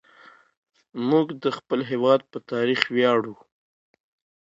موږ 1.09 1.27
د 1.43 1.45
خپل 1.57 1.79
هېواد 1.91 2.21
په 2.31 2.37
تاريخ 2.51 2.81
وياړو. 2.95 3.35